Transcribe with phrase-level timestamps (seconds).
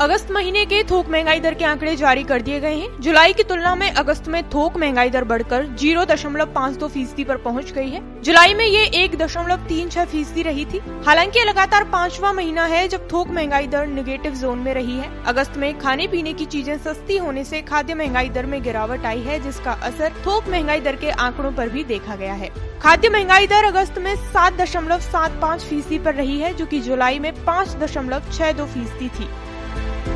[0.00, 3.42] अगस्त महीने के थोक महँगाई दर के आंकड़े जारी कर दिए गए हैं। जुलाई की
[3.42, 7.70] तुलना में अगस्त में थोक महँगाई दर बढ़कर ज़ीरो दशमलव पाँच दो फ़ीसदी आरोप पहुँच
[7.72, 12.32] गई है। जुलाई में ये एक दशमलव तीन छह फ़ीसदी रही थी। हालाँकि लगातार पांचवा
[12.32, 16.32] महीना है जब थोक महँगाई दर निगेटिव जोन में रही है। अगस्त में खाने पीने
[16.32, 20.48] की चीज़ें सस्ती होने से खाद्य महँगाई दर में गिरावट आई है, जिसका असर थोक
[20.48, 22.50] महँगाई दर के आंकड़ों पर भी देखा गया है।
[22.82, 26.80] खाद्य महँगाई दर अगस्त में सात दशमलव सात पाँच फ़ीसदी आरोप रही है, जो कि
[26.80, 29.28] जुलाई में पाँच दशमलव छह दो फ़ीसदी थी।
[29.76, 30.15] Bye.